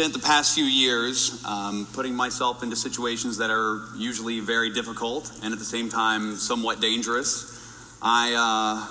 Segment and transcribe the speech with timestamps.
[0.00, 5.30] spent the past few years um, putting myself into situations that are usually very difficult
[5.42, 7.54] and at the same time somewhat dangerous.
[8.00, 8.86] I uh,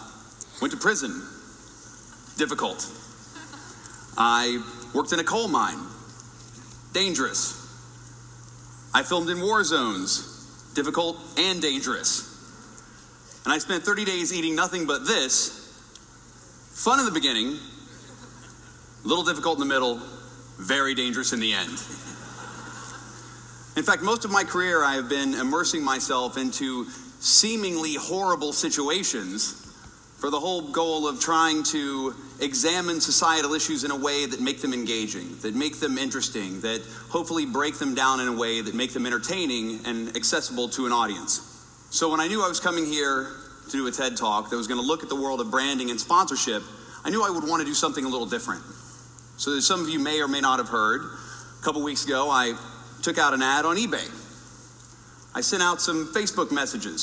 [0.62, 1.10] went to prison.
[2.38, 2.86] Difficult.
[4.20, 4.62] I
[4.94, 5.80] worked in a coal mine.
[6.94, 7.58] Dangerous.
[8.94, 10.72] I filmed in war zones.
[10.76, 12.22] Difficult and dangerous.
[13.46, 15.74] And I spent 30 days eating nothing but this.
[16.76, 17.58] Fun in the beginning,
[19.04, 20.00] a little difficult in the middle,
[20.60, 21.72] very dangerous in the end.
[23.78, 26.86] In fact, most of my career I have been immersing myself into
[27.20, 29.66] seemingly horrible situations
[30.20, 34.62] for the whole goal of trying to examine societal issues in a way that make
[34.62, 38.76] them engaging, that make them interesting, that hopefully break them down in a way that
[38.76, 41.40] make them entertaining and accessible to an audience.
[41.90, 43.28] So when I knew I was coming here
[43.70, 45.90] to do a TED Talk that was going to look at the world of branding
[45.90, 46.64] and sponsorship,
[47.06, 48.62] I knew I would want to do something a little different.
[49.40, 52.30] So, as some of you may or may not have heard, a couple weeks ago,
[52.30, 52.56] I
[53.02, 54.06] took out an ad on eBay.
[55.34, 57.02] I sent out some Facebook messages,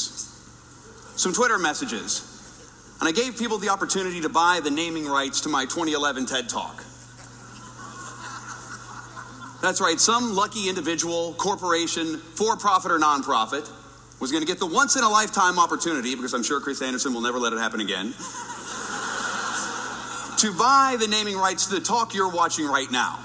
[1.16, 2.20] some Twitter messages,
[3.00, 6.46] and I gave people the opportunity to buy the naming rights to my 2011 TED
[6.50, 6.84] Talk.
[9.62, 13.66] That's right, some lucky individual, corporation, for profit or nonprofit,
[14.20, 17.14] was going to get the once in a lifetime opportunity, because I'm sure Chris Anderson
[17.14, 18.12] will never let it happen again
[20.38, 23.18] to buy the naming rights to the talk you're watching right now,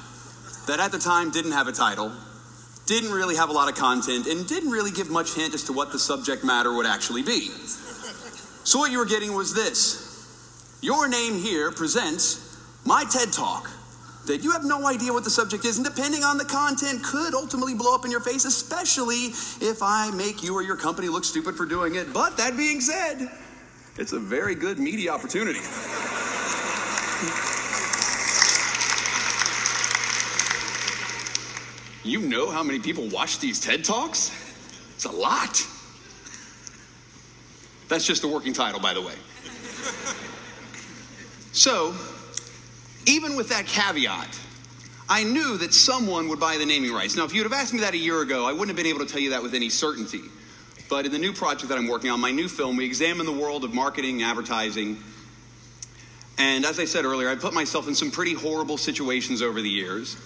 [0.67, 2.11] that at the time didn't have a title,
[2.85, 5.73] didn't really have a lot of content, and didn't really give much hint as to
[5.73, 7.49] what the subject matter would actually be.
[8.63, 13.69] So, what you were getting was this Your name here presents my TED Talk
[14.27, 17.33] that you have no idea what the subject is, and depending on the content, could
[17.33, 21.25] ultimately blow up in your face, especially if I make you or your company look
[21.25, 22.13] stupid for doing it.
[22.13, 23.29] But that being said,
[23.97, 25.59] it's a very good media opportunity.
[32.03, 34.31] You know how many people watch these TED Talks?
[34.95, 35.65] It's a lot.
[37.87, 39.13] That's just a working title, by the way.
[41.51, 41.93] So,
[43.05, 44.39] even with that caveat,
[45.09, 47.17] I knew that someone would buy the naming rights.
[47.17, 49.05] Now, if you'd have asked me that a year ago, I wouldn't have been able
[49.05, 50.21] to tell you that with any certainty.
[50.89, 53.31] But in the new project that I'm working on, my new film, we examine the
[53.31, 55.03] world of marketing, advertising,
[56.41, 59.69] and as I said earlier, I put myself in some pretty horrible situations over the
[59.69, 60.17] years,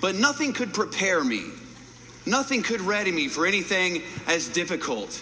[0.00, 1.42] but nothing could prepare me.
[2.24, 5.20] Nothing could ready me for anything as difficult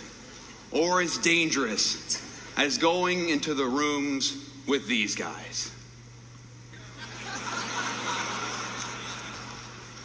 [0.71, 2.21] or as dangerous
[2.59, 5.71] as going into the rooms with these guys.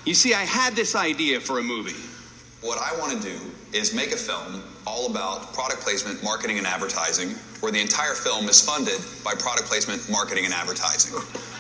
[0.06, 2.00] You see, I had this idea for a movie.
[2.66, 3.40] What I want to do
[3.74, 7.30] is make a film all about product placement, marketing, and advertising,
[7.62, 11.19] where the entire film is funded by product placement, marketing, and advertising.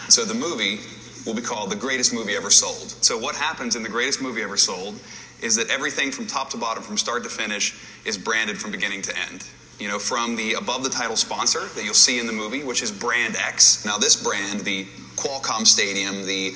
[0.09, 0.79] So the movie
[1.25, 2.89] will be called The Greatest Movie Ever Sold.
[3.03, 4.99] So, what happens in The Greatest Movie Ever Sold
[5.41, 7.75] is that everything from top to bottom, from start to finish,
[8.05, 9.45] is branded from beginning to end.
[9.79, 12.81] You know, from the above the title sponsor that you'll see in the movie, which
[12.81, 13.85] is Brand X.
[13.85, 16.53] Now, this brand, the Qualcomm Stadium, the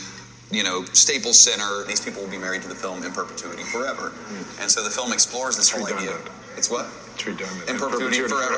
[0.53, 1.83] you know, Staples Center.
[1.85, 4.09] These people will be married to the film in perpetuity forever.
[4.09, 4.61] Mm.
[4.61, 6.17] And so the film explores this whole idea.
[6.55, 6.87] It's what?
[7.15, 7.69] It's redundant.
[7.69, 8.57] In perpetuity, forever.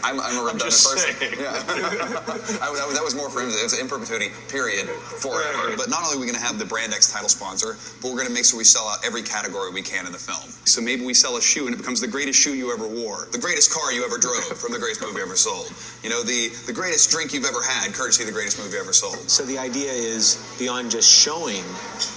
[0.04, 1.14] I'm, I'm, a redundant I'm person.
[1.38, 1.54] Yeah.
[2.62, 3.48] I, that, that, was more for him.
[3.50, 5.76] It's in perpetuity, period, forever.
[5.76, 8.18] But not only are we going to have the Brand X title sponsor, but we're
[8.18, 10.50] going to make sure we sell out every category we can in the film.
[10.66, 13.28] So maybe we sell a shoe and it becomes the greatest shoe you ever wore,
[13.32, 15.72] the greatest car you ever drove from the greatest movie ever sold.
[16.02, 18.92] You know, the, the greatest drink you've ever had, courtesy of the greatest movie ever
[18.92, 19.16] sold.
[19.30, 21.64] So the idea is beyond just showing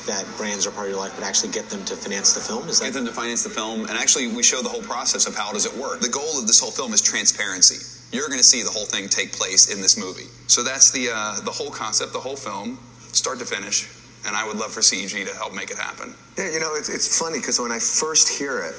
[0.06, 2.68] that brands are part of your life, but actually get them to finance the film?
[2.68, 2.86] Is that...
[2.86, 5.51] Get them to finance the film, and actually we show the whole process of how
[5.54, 6.00] does it work.
[6.02, 7.80] The goal of this whole film is transparency.
[8.16, 10.28] You're going to see the whole thing take place in this movie.
[10.48, 12.78] So that's the uh, the whole concept, the whole film,
[13.14, 13.90] start to finish.
[14.26, 16.14] And I would love for CEG to help make it happen.
[16.38, 18.76] Yeah, you know, it's, it's funny because when I first hear it,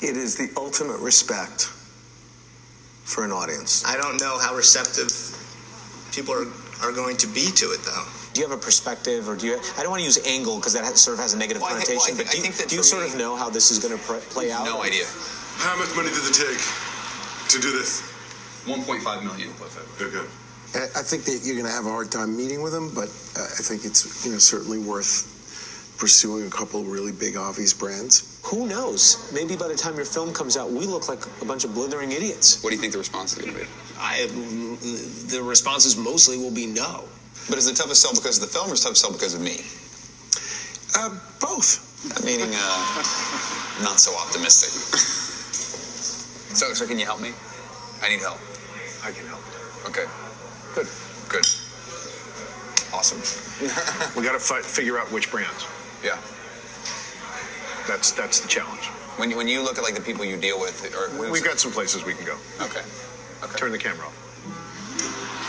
[0.00, 1.66] it is the ultimate respect
[3.04, 3.84] for an audience.
[3.84, 5.12] I don't know how receptive
[6.12, 6.46] people are,
[6.82, 8.04] are going to be to it, though.
[8.32, 9.60] Do you have a perspective, or do you?
[9.78, 12.00] I don't want to use angle because that sort of has a negative well, connotation.
[12.02, 13.78] I, well, I, but do you, do you sort me, of know how this is
[13.78, 14.64] going to play out?
[14.64, 15.04] No idea.
[15.58, 16.60] How much money does it take
[17.50, 18.02] to do this?
[18.66, 19.50] 1.5 million.
[20.00, 20.26] Okay.
[20.74, 23.08] I think that you're going to have a hard time meeting with them, but
[23.38, 25.30] uh, I think it's you know certainly worth
[25.98, 28.40] pursuing a couple of really big obvious brands.
[28.44, 29.30] Who knows?
[29.32, 32.10] Maybe by the time your film comes out, we look like a bunch of blithering
[32.10, 32.62] idiots.
[32.62, 33.66] What do you think the response is going to be?
[33.98, 37.04] I, the responses mostly will be no.
[37.48, 38.98] But is it tough to sell because of the film, or is it tough to
[38.98, 39.60] sell because of me?
[40.96, 41.80] Uh, both.
[42.24, 45.20] Meaning, uh, not so optimistic.
[46.54, 47.32] So, so can you help me?
[48.02, 48.38] I need help.
[49.04, 49.42] I can help.
[49.86, 50.04] Okay.
[50.74, 50.86] Good.
[51.28, 51.44] Good.
[52.94, 53.18] Awesome.
[53.18, 54.16] awesome.
[54.16, 55.66] We got to fi- figure out which brands.
[56.02, 56.18] Yeah.
[57.88, 58.86] That's that's the challenge.
[59.18, 61.58] When you, when you look at like the people you deal with, or We've got
[61.58, 62.36] some places we can go.
[62.62, 62.82] okay.
[63.42, 63.56] Okay.
[63.56, 64.20] Turn the camera off.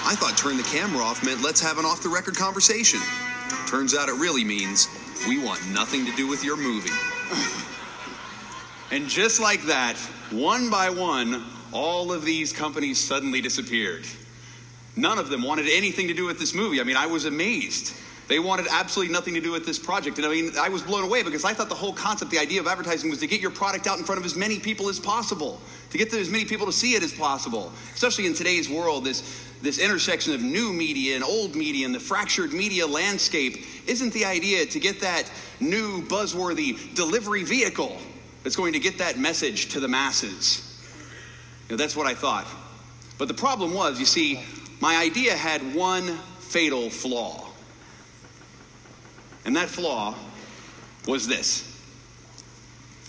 [0.08, 3.00] I thought turn the camera off meant let's have an off the record conversation.
[3.68, 4.88] Turns out it really means
[5.28, 6.90] we want nothing to do with your movie.
[8.92, 9.96] And just like that,
[10.32, 14.06] one by one, all of these companies suddenly disappeared.
[14.96, 16.80] None of them wanted anything to do with this movie.
[16.80, 17.94] I mean, I was amazed.
[18.28, 20.18] They wanted absolutely nothing to do with this project.
[20.18, 22.60] And I mean, I was blown away because I thought the whole concept, the idea
[22.60, 25.00] of advertising was to get your product out in front of as many people as
[25.00, 25.60] possible,
[25.92, 27.72] to get as many people to see it as possible.
[27.94, 29.22] Especially in today's world, this,
[29.62, 34.26] this intersection of new media and old media and the fractured media landscape isn't the
[34.26, 35.30] idea to get that
[35.60, 38.00] new buzzworthy delivery vehicle
[38.46, 40.62] that's going to get that message to the masses.
[41.68, 42.46] You know, that's what I thought.
[43.18, 44.40] But the problem was, you see,
[44.80, 47.50] my idea had one fatal flaw.
[49.46, 50.14] And that flaw
[51.08, 51.64] was this.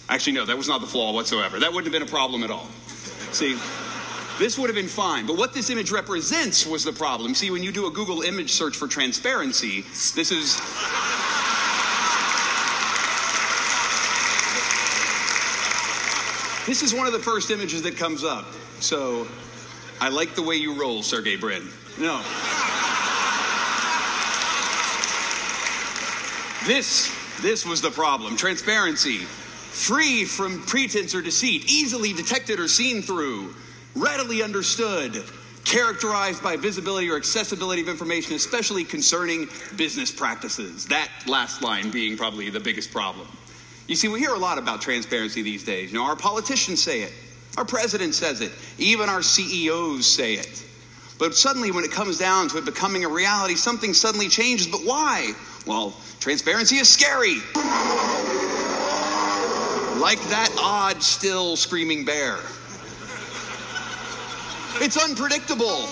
[0.09, 1.59] Actually, no, that was not the flaw whatsoever.
[1.61, 2.69] That wouldn't have been a problem at all.
[3.33, 3.59] See,
[4.39, 5.27] this would have been fine.
[5.27, 7.35] But what this image represents was the problem.
[7.35, 9.83] See, when you do a Google image search for transparency,
[10.15, 10.59] this is.
[16.67, 18.45] This is one of the first images that comes up.
[18.81, 19.29] So
[20.01, 21.69] I like the way you roll, Sergey Brin.
[21.97, 22.21] No.
[26.67, 28.37] This, this was the problem.
[28.37, 29.19] Transparency.
[29.19, 33.55] Free from pretense or deceit, easily detected or seen through,
[33.95, 35.23] readily understood,
[35.65, 40.87] characterized by visibility or accessibility of information, especially concerning business practices.
[40.87, 43.29] That last line being probably the biggest problem.
[43.87, 45.93] You see, we hear a lot about transparency these days.
[45.93, 47.13] You know, our politicians say it,
[47.57, 50.65] our president says it, even our CEOs say it.
[51.19, 54.67] But suddenly, when it comes down to it becoming a reality, something suddenly changes.
[54.67, 55.33] But why?
[55.67, 57.37] Well, transparency is scary.
[60.01, 62.37] Like that odd, still screaming bear.
[64.79, 65.89] It's unpredictable.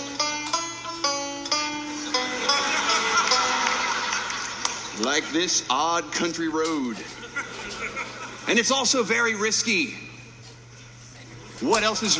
[5.02, 6.98] Like this odd country road.
[8.46, 9.94] And it's also very risky.
[11.60, 12.18] What else is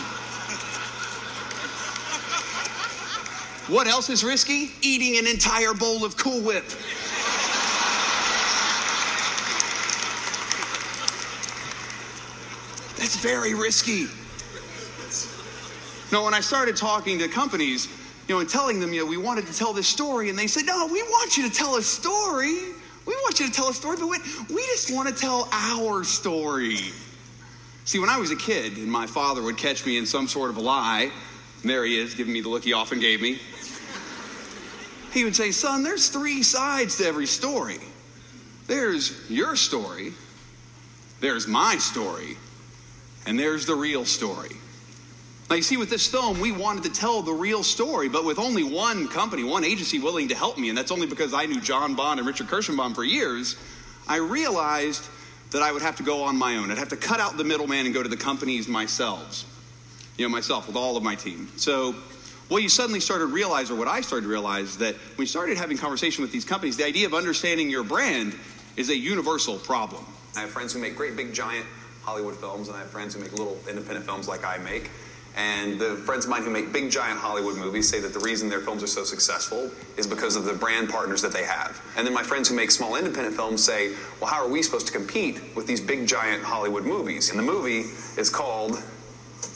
[3.69, 4.73] What else is risky?
[4.82, 6.65] Eating an entire bowl of Cool Whip.
[12.99, 14.06] That's very risky.
[16.12, 17.88] No, when I started talking to companies,
[18.29, 20.47] you know, and telling them, you know, we wanted to tell this story, and they
[20.47, 22.74] said, no, we want you to tell a story.
[23.06, 26.79] We want you to tell a story, but we, just want to tell our story.
[27.85, 30.51] See, when I was a kid, and my father would catch me in some sort
[30.51, 31.11] of a lie,
[31.62, 33.39] there he is, giving me the look he often gave me.
[35.12, 37.79] He would say, Son, there's three sides to every story.
[38.67, 40.12] There's your story,
[41.21, 42.37] there's my story,
[43.27, 44.57] and there's the real story.
[45.50, 48.38] Now, you see, with this film, we wanted to tell the real story, but with
[48.38, 51.61] only one company, one agency willing to help me, and that's only because I knew
[51.61, 53.56] John Bond and Richard Kirshenbaum for years,
[54.08, 55.05] I realized
[55.50, 56.70] that I would have to go on my own.
[56.70, 59.44] I'd have to cut out the middleman and go to the companies myself.
[60.17, 61.49] You know, myself with all of my team.
[61.56, 61.94] So,
[62.49, 65.20] what you suddenly started to realize, or what I started to realize, is that when
[65.20, 68.35] you started having conversation with these companies, the idea of understanding your brand
[68.76, 70.05] is a universal problem.
[70.37, 71.66] I have friends who make great big giant
[72.02, 74.90] Hollywood films, and I have friends who make little independent films like I make.
[75.37, 78.49] And the friends of mine who make big giant Hollywood movies say that the reason
[78.49, 81.81] their films are so successful is because of the brand partners that they have.
[81.97, 84.87] And then my friends who make small independent films say, well, how are we supposed
[84.87, 87.31] to compete with these big giant Hollywood movies?
[87.31, 88.81] And the movie is called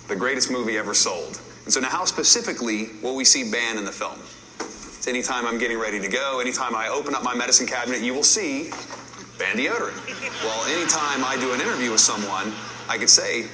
[0.08, 1.40] The Greatest Movie Ever Sold.
[1.64, 4.18] And so now, how specifically will we see Ban in the film?
[4.58, 8.14] It's anytime I'm getting ready to go, anytime I open up my medicine cabinet, you
[8.14, 8.70] will see
[9.38, 9.94] Ban deodorant.
[10.42, 12.52] Well, anytime I do an interview with someone,
[12.88, 13.46] I could say,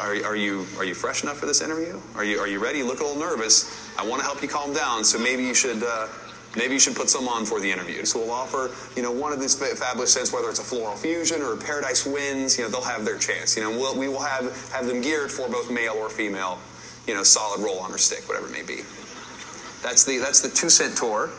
[0.00, 2.00] are, are, you are you fresh enough for this interview?
[2.14, 2.78] Are you are you ready?
[2.78, 3.70] You look a little nervous.
[3.98, 5.04] I want to help you calm down.
[5.04, 6.08] So maybe you should uh,
[6.56, 8.04] maybe you should put some on for the interview.
[8.04, 11.42] So we'll offer you know one of these fabulous scents, whether it's a floral fusion
[11.42, 12.58] or paradise winds.
[12.58, 13.56] You know they'll have their chance.
[13.56, 16.58] You know we'll, we will have have them geared for both male or female.
[17.06, 18.82] You know solid roll on or stick, whatever it may be.
[19.82, 21.30] That's the that's the two cent tour.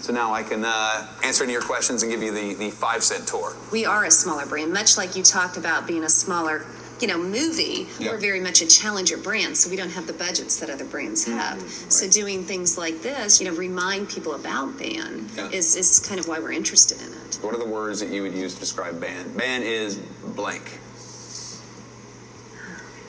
[0.00, 2.70] So now I can uh, answer any of your questions and give you the, the
[2.70, 3.56] five cent tour.
[3.72, 6.64] We are a smaller brand, much like you talked about being a smaller
[7.00, 8.12] you know, movie, Yeah.
[8.12, 11.26] we're very much a challenger brand, so we don't have the budgets that other brands
[11.26, 11.38] mm-hmm.
[11.38, 11.60] have.
[11.88, 15.50] So doing things like this, you know, remind people about Ban Yeah.
[15.50, 17.38] is, is kind of why we're interested in it.
[17.42, 19.36] What are the words that you would use to describe ban?
[19.36, 19.96] Ban is
[20.34, 20.78] blank.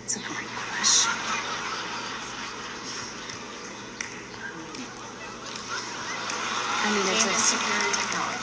[0.03, 1.12] It's a great question.
[6.79, 8.37] I mean, it's a superior technology.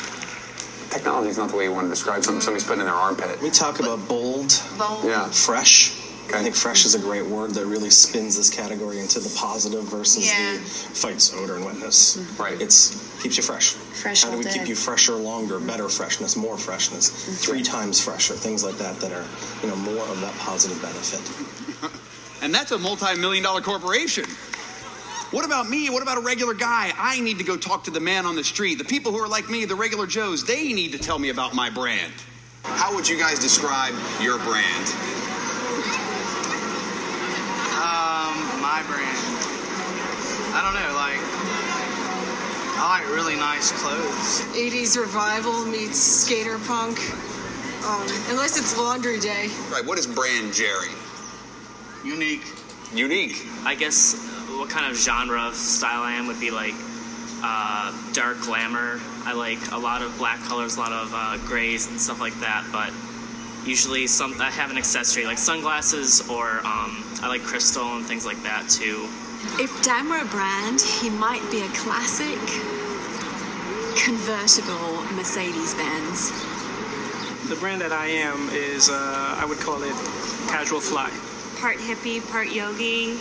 [0.95, 3.43] Technology is not the way you want to describe something somebody's putting in their armpit.
[3.43, 5.03] We talk about bold, Bold.
[5.05, 5.29] Yeah.
[5.29, 5.91] fresh.
[6.33, 9.83] I think fresh is a great word that really spins this category into the positive
[9.85, 10.53] versus Yeah.
[10.53, 12.17] the fights odor and wetness.
[12.17, 12.43] Mm-hmm.
[12.43, 12.61] Right.
[12.63, 13.73] It's keeps you fresh.
[13.73, 14.53] Fresh How do we day.
[14.53, 17.33] keep you fresher longer, better freshness, more freshness, mm-hmm.
[17.33, 19.27] three times fresher, things like that that are
[19.63, 21.91] you know more of that positive benefit.
[22.43, 24.25] And that's a multi million dollar corporation.
[25.35, 25.91] What about me?
[25.91, 26.93] What about a regular guy?
[26.97, 28.79] I need to go talk to the man on the street.
[28.79, 31.57] The people who are like me, the regular Joes, they need to tell me about
[31.57, 32.13] my brand.
[32.63, 34.87] How would you guys describe your brand?
[37.83, 39.19] Um, my brand.
[40.55, 41.19] I don't know, like
[42.79, 44.43] I like really nice clothes.
[44.55, 47.01] 80s revival meets skater punk.
[47.85, 49.49] Um, unless it's laundry day.
[49.69, 50.95] Right, what is brand Jerry?
[52.05, 52.47] Unique.
[52.95, 53.45] Unique.
[53.65, 56.75] I guess what kind of genre of style I am would be like
[57.43, 59.01] uh, dark glamour.
[59.25, 62.39] I like a lot of black colors, a lot of uh, grays and stuff like
[62.41, 62.65] that.
[62.73, 62.93] But
[63.67, 68.25] usually, some I have an accessory like sunglasses, or um, I like crystal and things
[68.25, 69.09] like that too.
[69.61, 72.41] If Dan were a brand, he might be a classic
[73.97, 76.31] convertible Mercedes Benz.
[77.49, 79.95] The brand that I am is, uh, I would call it
[80.49, 81.11] casual fly.
[81.61, 83.19] Part hippie, part yogi,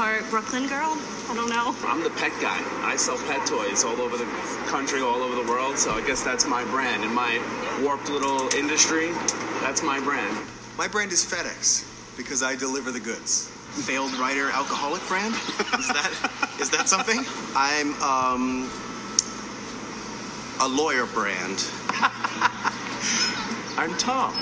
[0.00, 0.96] part Brooklyn girl.
[1.28, 1.76] I don't know.
[1.84, 2.58] I'm the pet guy.
[2.88, 4.24] I sell pet toys all over the
[4.66, 5.76] country, all over the world.
[5.76, 7.04] So I guess that's my brand.
[7.04, 7.38] In my
[7.82, 9.12] warped little industry,
[9.60, 10.34] that's my brand.
[10.78, 13.48] My brand is FedEx because I deliver the goods.
[13.84, 15.34] Failed writer alcoholic brand?
[15.34, 17.20] Is that is that something?
[17.54, 18.70] I'm um
[20.62, 21.62] a lawyer brand.
[23.76, 24.32] I'm Tom.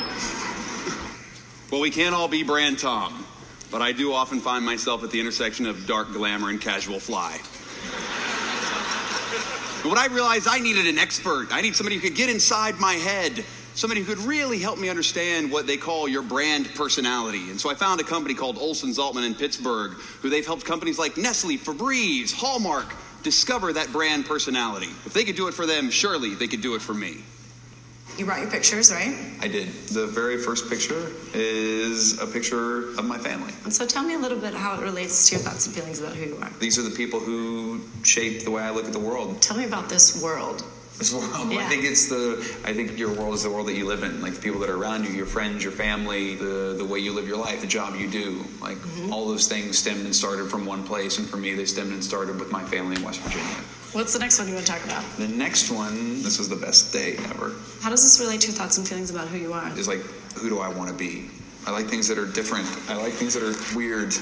[1.72, 3.26] Well, we can't all be brand Tom,
[3.70, 7.38] but I do often find myself at the intersection of dark glamour and casual fly.
[9.82, 11.48] But what I realized I needed an expert.
[11.52, 13.44] I need somebody who could get inside my head,
[13.74, 17.50] somebody who could really help me understand what they call your brand personality.
[17.50, 20.98] And so I found a company called Olson Zaltman in Pittsburgh, who they've helped companies
[20.98, 24.90] like Nestle, Febreze, Hallmark discover that brand personality.
[25.06, 27.22] If they could do it for them, surely they could do it for me.
[28.18, 29.16] You brought your pictures, right?
[29.40, 29.68] I did.
[29.90, 33.52] The very first picture is a picture of my family.
[33.62, 36.00] And so tell me a little bit how it relates to your thoughts and feelings
[36.00, 36.50] about who you are.
[36.58, 39.40] These are the people who shape the way I look at the world.
[39.40, 40.64] Tell me about this world.
[40.98, 41.52] This world.
[41.52, 42.44] I think it's the.
[42.64, 44.20] I think your world is the world that you live in.
[44.20, 47.12] Like the people that are around you, your friends, your family, the the way you
[47.12, 48.44] live your life, the job you do.
[48.60, 49.12] Like mm-hmm.
[49.12, 51.18] all those things stemmed and started from one place.
[51.18, 53.62] And for me, they stemmed and started with my family in West Virginia.
[53.92, 55.04] What's the next one you want to talk about?
[55.18, 57.54] The next one, this was the best day ever.
[57.80, 59.68] How does this relate to your thoughts and feelings about who you are?
[59.78, 60.02] Is like,
[60.34, 61.30] who do I want to be?
[61.66, 62.66] I like things that are different.
[62.88, 64.14] I like things that are weird.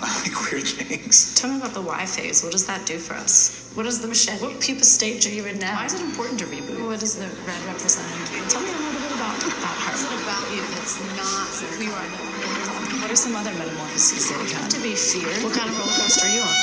[0.00, 1.34] I like weird things.
[1.34, 2.42] Tell me about the Y phase.
[2.42, 3.70] What does that do for us?
[3.74, 4.42] What is the machete?
[4.44, 5.74] What pupa stage are you in now?
[5.76, 6.86] Why is it important to reboot?
[6.86, 8.06] What does the red represent?
[8.50, 9.94] Tell me a little bit about, that part.
[9.94, 12.08] What is it about you that's not who you are?
[13.02, 14.68] What are some other metamorphoses that you have?
[14.68, 15.42] To be feared?
[15.42, 16.56] What kind of roller coaster are you on?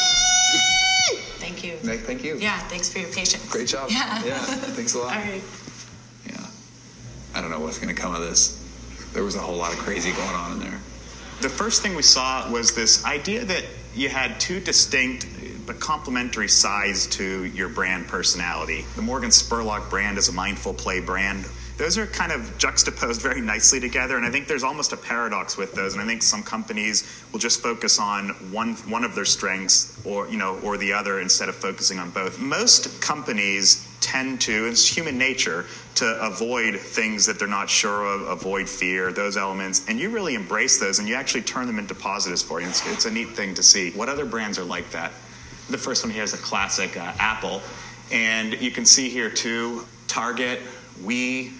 [1.40, 1.78] Thank you.
[1.84, 2.38] Nick, thank you.
[2.38, 3.50] Yeah, thanks for your patience.
[3.52, 3.90] Great job.
[3.90, 4.24] Yeah.
[4.26, 4.40] Yeah.
[4.76, 5.16] Thanks a lot.
[5.16, 5.44] All right.
[6.28, 6.46] Yeah.
[7.36, 8.62] I don't know what's going to come of this.
[9.14, 10.80] There was a whole lot of crazy going on in there.
[11.42, 15.28] The first thing we saw was this idea that you had two distinct
[15.66, 18.86] but complementary sides to your brand personality.
[18.96, 21.46] The Morgan Spurlock brand is a mindful play brand.
[21.78, 25.58] Those are kind of juxtaposed very nicely together, and I think there's almost a paradox
[25.58, 25.94] with those.
[25.94, 30.30] And I think some companies will just focus on one one of their strengths, or
[30.30, 32.40] you know, or the other, instead of focusing on both.
[32.40, 38.22] Most companies tend to, it's human nature, to avoid things that they're not sure of,
[38.22, 41.96] avoid fear, those elements, and you really embrace those, and you actually turn them into
[41.96, 42.68] positives for you.
[42.68, 43.92] It's, it's a neat thing to see.
[43.92, 45.12] What other brands are like that?
[45.72, 47.64] The first one here is a classic uh, Apple,
[48.12, 50.60] and you can see here too Target,
[51.02, 51.52] Wii,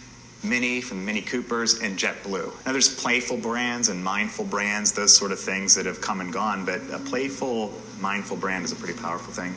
[0.44, 2.66] Mini from Mini Coopers, and JetBlue.
[2.66, 6.32] Now there's playful brands and mindful brands, those sort of things that have come and
[6.32, 9.56] gone, but a playful, mindful brand is a pretty powerful thing.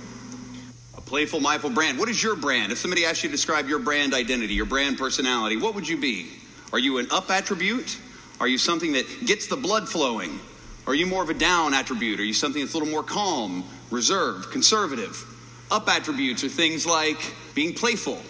[1.08, 1.98] Playful, mindful brand.
[1.98, 2.70] What is your brand?
[2.70, 5.96] If somebody asked you to describe your brand identity, your brand personality, what would you
[5.96, 6.26] be?
[6.70, 7.96] Are you an up attribute?
[8.40, 10.38] Are you something that gets the blood flowing?
[10.86, 12.20] Are you more of a down attribute?
[12.20, 15.24] Are you something that's a little more calm, reserved, conservative?
[15.70, 17.18] Up attributes are things like
[17.54, 18.20] being playful,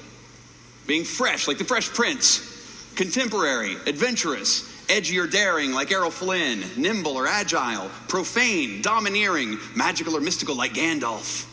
[0.86, 7.16] being fresh, like the Fresh Prince, contemporary, adventurous, edgy or daring, like Errol Flynn, nimble
[7.16, 11.47] or agile, profane, domineering, magical or mystical, like Gandalf.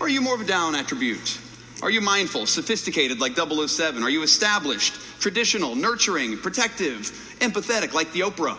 [0.00, 1.38] Or are you more of a down attribute?
[1.82, 4.02] Are you mindful, sophisticated like 007?
[4.02, 8.58] Are you established, traditional, nurturing, protective, empathetic like the Oprah?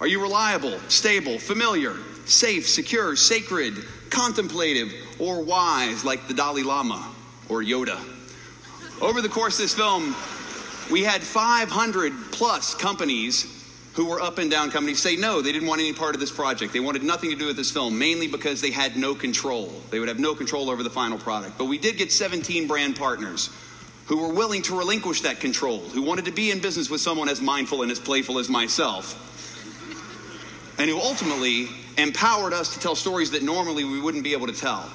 [0.00, 3.74] Are you reliable, stable, familiar, safe, secure, sacred,
[4.10, 7.12] contemplative, or wise like the Dalai Lama?
[7.48, 7.98] or Yoda.
[9.00, 10.14] Over the course of this film,
[10.90, 13.55] we had 500 plus companies
[13.96, 16.30] who were up and down companies say no, they didn't want any part of this
[16.30, 16.74] project.
[16.74, 19.72] They wanted nothing to do with this film, mainly because they had no control.
[19.90, 21.56] They would have no control over the final product.
[21.56, 23.48] But we did get 17 brand partners
[24.04, 27.30] who were willing to relinquish that control, who wanted to be in business with someone
[27.30, 29.22] as mindful and as playful as myself,
[30.78, 34.52] and who ultimately empowered us to tell stories that normally we wouldn't be able to
[34.52, 34.88] tell,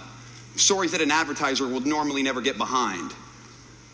[0.56, 3.12] stories that an advertiser would normally never get behind.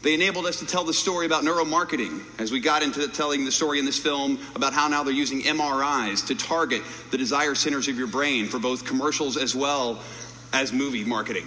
[0.07, 3.51] They enabled us to tell the story about neuromarketing as we got into telling the
[3.51, 7.89] story in this film about how now they're using MRIs to target the desire centers
[7.89, 10.01] of your brain for both commercials as well
[10.53, 11.45] as movie marketing.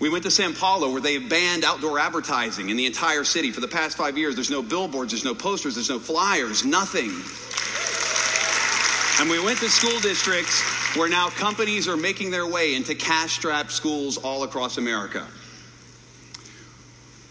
[0.00, 3.52] We went to Sao Paulo where they banned outdoor advertising in the entire city.
[3.52, 7.08] For the past five years, there's no billboards, there's no posters, there's no flyers, nothing.
[9.18, 10.60] And we went to school districts
[10.94, 15.26] where now companies are making their way into cash strapped schools all across America.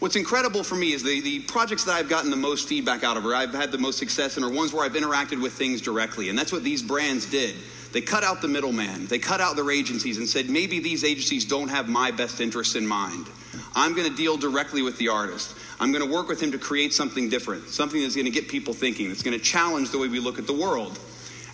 [0.08, 3.18] What's incredible for me is the, the projects that I've gotten the most feedback out
[3.18, 5.82] of, or I've had the most success in, are ones where I've interacted with things
[5.82, 6.30] directly.
[6.30, 7.58] And that's what these brands did.
[7.92, 11.44] They cut out the middleman, they cut out their agencies and said, maybe these agencies
[11.44, 13.28] don't have my best interests in mind.
[13.76, 15.54] I'm going to deal directly with the artist.
[15.78, 18.48] I'm going to work with him to create something different, something that's going to get
[18.48, 20.98] people thinking, that's going to challenge the way we look at the world.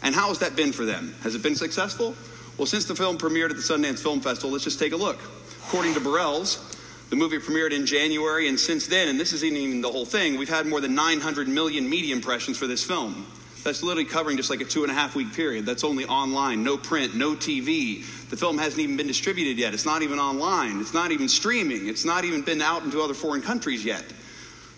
[0.03, 1.15] And how has that been for them?
[1.24, 2.13] Has it been successful?
[2.60, 5.17] Well, since the film premiered at the Sundance Film Festival, let's just take a look.
[5.65, 6.73] According to Burrelles,
[7.13, 10.36] the movie premiered in January, and since then, and this isn't even the whole thing,
[10.36, 13.27] we've had more than 900 million media impressions for this film.
[13.63, 15.63] That's literally covering just like a two and a half week period.
[15.63, 18.03] That's only online, no print, no TV.
[18.32, 19.75] The film hasn't even been distributed yet.
[19.75, 20.82] It's not even online.
[20.82, 21.88] It's not even streaming.
[21.88, 24.03] It's not even been out into other foreign countries yet.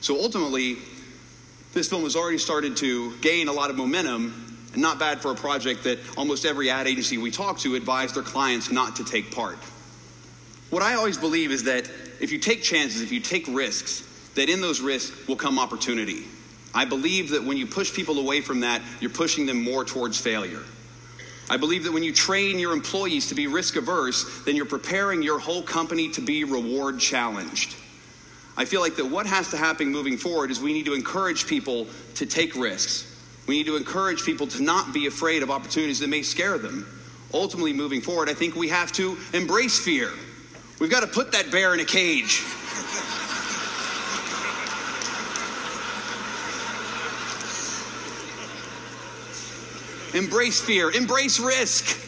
[0.02, 0.76] So ultimately,
[1.72, 5.32] this film has already started to gain a lot of momentum, and not bad for
[5.32, 9.06] a project that almost every ad agency we talk to advise their clients not to
[9.06, 9.58] take part.
[10.70, 11.90] What I always believe is that
[12.26, 14.02] if you take chances, if you take risks,
[14.34, 16.24] that in those risks will come opportunity.
[16.74, 20.20] I believe that when you push people away from that, you're pushing them more towards
[20.20, 20.64] failure.
[21.52, 25.22] I believe that when you train your employees to be risk averse, then you're preparing
[25.22, 27.76] your whole company to be reward challenged.
[28.58, 31.46] I feel like that what has to happen moving forward is we need to encourage
[31.46, 31.86] people
[32.16, 33.06] to take risks.
[33.46, 36.88] We need to encourage people to not be afraid of opportunities that may scare them.
[37.32, 40.10] Ultimately, moving forward, I think we have to embrace fear.
[40.80, 42.44] We've got to put that bear in a cage.
[50.14, 52.02] Embrace fear, embrace risk.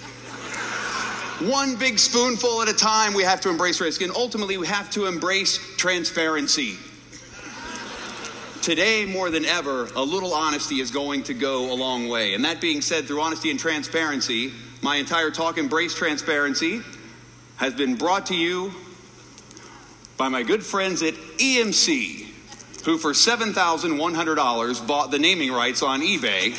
[1.41, 4.01] One big spoonful at a time, we have to embrace risk.
[4.01, 6.77] And ultimately, we have to embrace transparency.
[8.61, 12.33] Today, more than ever, a little honesty is going to go a long way.
[12.33, 14.51] And that being said, through honesty and transparency,
[14.81, 16.81] my entire talk, Embrace Transparency,
[17.57, 18.73] has been brought to you
[20.15, 22.25] by my good friends at EMC,
[22.85, 26.55] who for $7,100 bought the naming rights on eBay.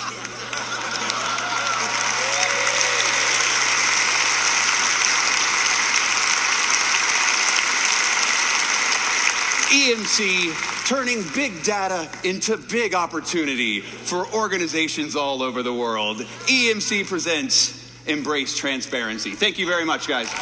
[9.69, 16.19] EMC turning big data into big opportunity for organizations all over the world.
[16.47, 19.33] EMC presents Embrace Transparency.
[19.33, 20.29] Thank you very much, guys.